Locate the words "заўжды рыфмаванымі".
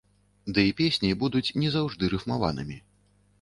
1.77-2.81